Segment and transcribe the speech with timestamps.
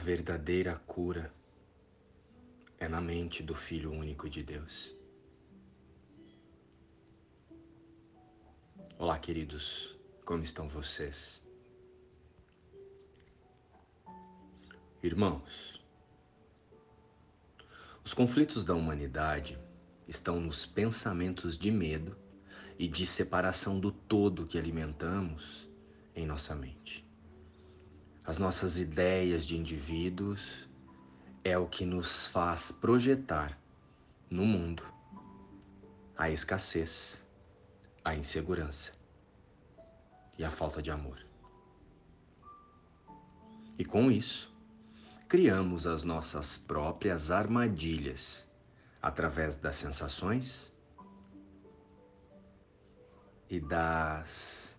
[0.00, 1.30] verdadeira cura
[2.78, 4.96] é na mente do Filho único de Deus.
[8.98, 9.94] Olá, queridos,
[10.24, 11.44] como estão vocês?
[15.02, 15.82] Irmãos,
[18.02, 19.58] os conflitos da humanidade
[20.08, 22.16] estão nos pensamentos de medo
[22.78, 25.68] e de separação do todo que alimentamos
[26.16, 27.09] em nossa mente.
[28.24, 30.68] As nossas ideias de indivíduos
[31.42, 33.58] é o que nos faz projetar
[34.30, 34.82] no mundo
[36.16, 37.24] a escassez,
[38.04, 38.92] a insegurança
[40.38, 41.24] e a falta de amor.
[43.78, 44.54] E com isso,
[45.26, 48.46] criamos as nossas próprias armadilhas
[49.00, 50.74] através das sensações
[53.48, 54.69] e das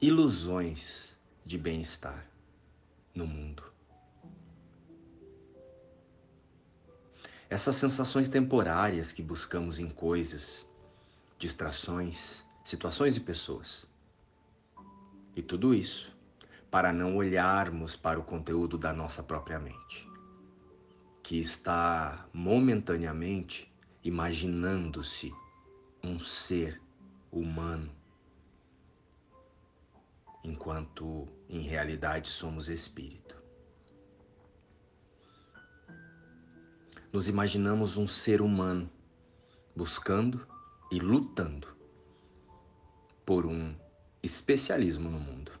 [0.00, 2.24] ilusões de bem-estar
[3.12, 3.64] no mundo.
[7.50, 10.70] Essas sensações temporárias que buscamos em coisas,
[11.38, 13.88] distrações, situações e pessoas.
[15.34, 16.16] E tudo isso
[16.70, 20.08] para não olharmos para o conteúdo da nossa própria mente,
[21.22, 23.72] que está momentaneamente
[24.04, 25.32] imaginando-se
[26.04, 26.80] um ser
[27.32, 27.90] humano,
[30.48, 33.28] enquanto em realidade somos espírito.
[37.12, 38.90] nos imaginamos um ser humano
[39.74, 40.46] buscando
[40.92, 41.76] e lutando
[43.24, 43.74] por um
[44.22, 45.52] especialismo no mundo.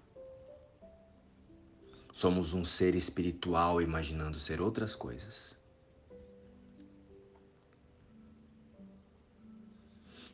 [2.12, 5.56] Somos um ser espiritual imaginando ser outras coisas.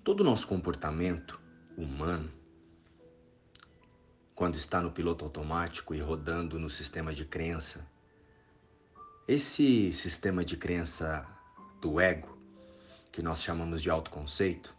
[0.02, 1.40] Todo o nosso comportamento
[1.76, 2.30] humano,
[4.34, 7.86] quando está no piloto automático e rodando no sistema de crença,
[9.28, 11.26] esse sistema de crença
[11.80, 12.36] do ego,
[13.12, 14.74] que nós chamamos de autoconceito,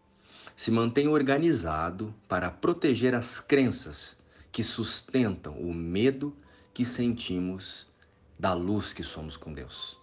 [0.56, 4.18] se mantém organizado para proteger as crenças
[4.52, 6.36] que sustentam o medo
[6.74, 7.88] que sentimos
[8.38, 9.98] da luz que somos com Deus.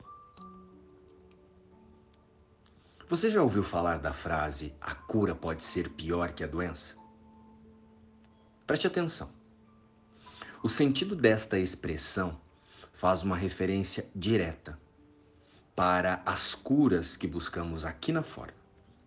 [3.09, 6.97] Você já ouviu falar da frase a cura pode ser pior que a doença?
[8.67, 9.42] Preste atenção.
[10.63, 12.41] O sentido desta expressão
[12.93, 14.79] faz uma referência direta
[15.75, 18.55] para as curas que buscamos aqui na forma,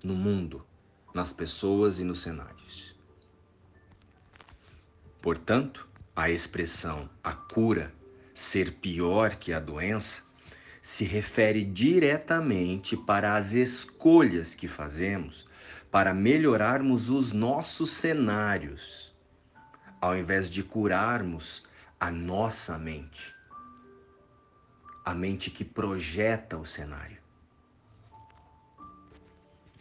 [0.04, 0.66] no mundo,
[1.14, 2.94] nas pessoas e nos cenários.
[5.22, 7.94] Portanto, a expressão a cura
[8.34, 10.24] ser pior que a doença
[10.82, 15.48] se refere diretamente para as escolhas que fazemos
[15.90, 19.05] para melhorarmos os nossos cenários,
[20.06, 21.64] ao invés de curarmos
[22.00, 23.34] a nossa mente
[25.04, 27.22] a mente que projeta o cenário.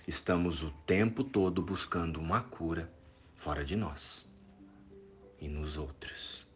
[0.06, 2.92] Estamos o tempo todo buscando uma cura
[3.36, 4.30] fora de nós
[5.40, 6.46] e nos outros.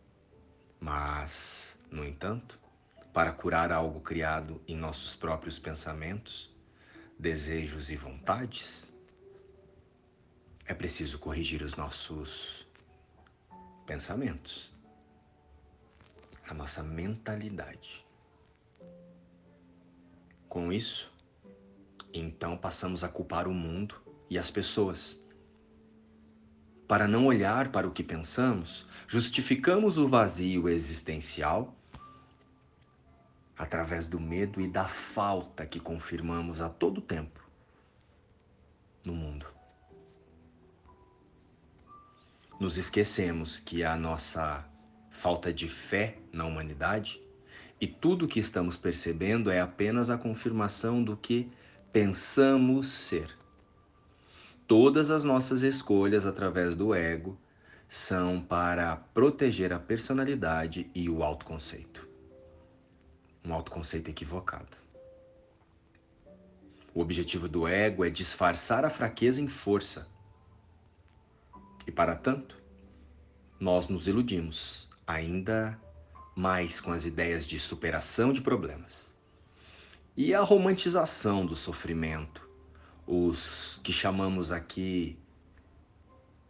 [0.79, 2.59] Mas, no entanto,
[3.13, 6.55] para curar algo criado em nossos próprios pensamentos,
[7.19, 8.95] desejos e vontades,
[10.67, 12.68] é preciso corrigir os nossos
[13.89, 14.71] pensamentos,
[16.47, 18.07] a nossa mentalidade.
[20.47, 21.11] Com isso,
[22.13, 23.95] então passamos a culpar o mundo
[24.29, 25.19] e as pessoas.
[26.87, 31.75] Para não olhar para o que pensamos, justificamos o vazio existencial
[33.57, 37.43] através do medo e da falta que confirmamos a todo tempo
[39.03, 39.58] no mundo.
[42.59, 44.65] Nos esquecemos que a nossa
[45.11, 47.23] falta de fé na humanidade
[47.81, 51.49] e tudo o que estamos percebendo é apenas a confirmação do que
[51.93, 53.31] pensamos ser.
[54.67, 57.39] Todas as nossas escolhas através do ego
[57.89, 62.09] são para proteger a personalidade e o autoconceito.
[63.45, 64.77] Um autoconceito equivocado.
[66.93, 70.09] O objetivo do ego é disfarçar a fraqueza em força.
[71.89, 72.63] E para tanto,
[73.59, 75.81] nós nos iludimos, ainda
[76.37, 79.11] mais com as ideias de superação de problemas.
[80.15, 82.47] E a romantização do sofrimento,
[83.07, 85.19] os que chamamos aqui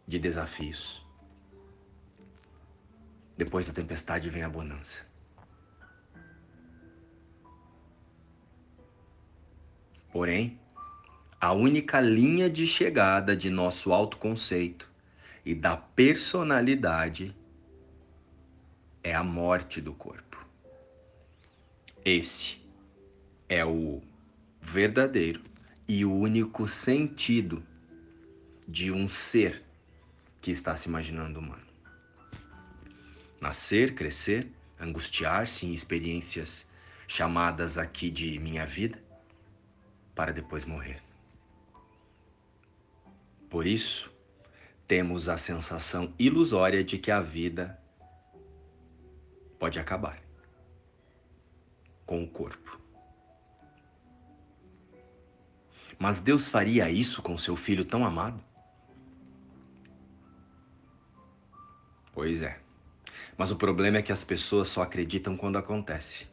[0.09, 1.07] de desafios.
[3.37, 5.07] Depois da tempestade vem a bonança.
[10.11, 10.59] Porém,
[11.41, 14.98] a única linha de chegada de nosso autoconceito
[15.49, 17.35] e da personalidade
[19.03, 20.47] é a morte do corpo.
[22.05, 22.61] Esse
[23.49, 24.03] é o
[24.61, 25.41] verdadeiro
[25.89, 27.65] e único sentido
[28.69, 29.65] de um ser
[30.43, 31.67] que está se imaginando humano.
[33.41, 36.69] Nascer, crescer, angustiar-se em experiências
[37.07, 39.03] chamadas aqui de minha vida,
[40.15, 41.03] para depois morrer.
[43.49, 44.18] Por isso,
[44.89, 47.79] temos a sensação ilusória de que a vida
[49.59, 50.19] pode acabar
[52.07, 52.81] com o corpo.
[55.99, 58.43] Mas Deus faria isso com seu filho tão amado?
[62.15, 62.59] Pois é.
[63.37, 66.27] Mas o problema é que as pessoas só acreditam quando acontece.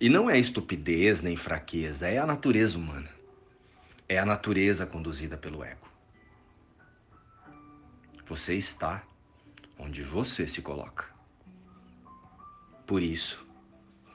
[0.00, 3.08] E não é estupidez nem fraqueza, é a natureza humana.
[4.08, 5.91] É a natureza conduzida pelo ego.
[8.32, 9.04] Você está
[9.78, 11.04] onde você se coloca.
[12.86, 13.46] Por isso,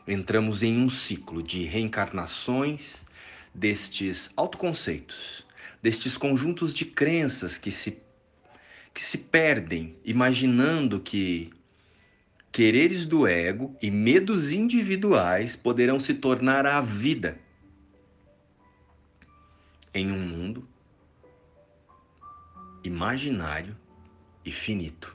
[0.08, 3.06] entramos em um ciclo de reencarnações
[3.54, 5.46] destes autoconceitos,
[5.84, 8.02] destes conjuntos de crenças que se,
[8.92, 11.54] que se perdem imaginando que
[12.52, 17.38] quereres do ego e medos individuais poderão se tornar a vida
[19.94, 20.68] em um mundo
[22.84, 23.78] imaginário
[24.48, 25.14] e finito.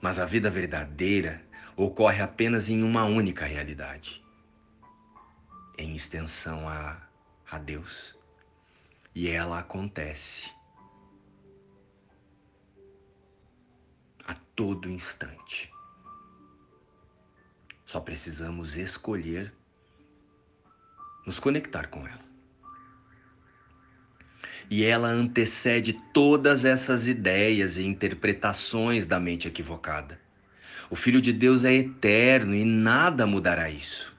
[0.00, 1.44] Mas a vida verdadeira
[1.76, 4.24] ocorre apenas em uma única realidade
[5.76, 7.02] em extensão a,
[7.50, 8.16] a Deus.
[9.12, 10.48] E ela acontece
[14.24, 15.72] a todo instante.
[17.84, 19.52] Só precisamos escolher
[21.26, 22.35] nos conectar com ela.
[24.68, 30.18] E ela antecede todas essas ideias e interpretações da mente equivocada.
[30.90, 34.14] O Filho de Deus é eterno e nada mudará isso.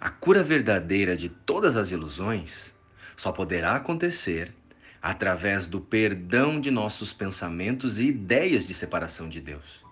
[0.00, 2.74] A cura verdadeira de todas as ilusões
[3.16, 4.52] só poderá acontecer
[5.00, 9.84] através do perdão de nossos pensamentos e ideias de separação de Deus.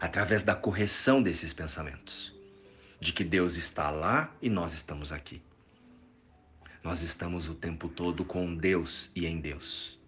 [0.00, 2.34] Através da correção desses pensamentos.
[3.00, 5.42] De que Deus está lá e nós estamos aqui.
[6.84, 9.98] Nós estamos o tempo todo com Deus e em Deus.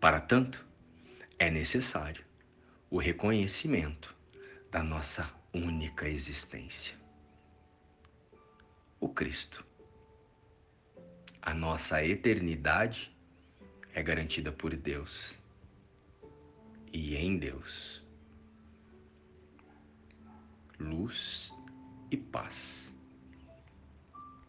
[0.00, 0.64] Para tanto,
[1.38, 2.24] é necessário
[2.88, 4.14] o reconhecimento
[4.70, 7.02] da nossa única existência
[9.02, 9.66] o Cristo.
[11.42, 13.12] A nossa eternidade
[13.92, 15.42] é garantida por Deus
[16.92, 18.00] e em Deus.
[20.78, 21.52] Luz
[22.12, 22.91] e paz.